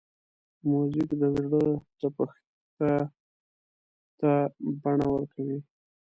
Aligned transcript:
موزیک 0.69 1.09
د 1.21 1.23
زړه 1.37 1.61
تپښتا 1.99 2.93
ته 4.19 4.31
بڼه 4.81 5.07
ورکوي. 5.13 5.59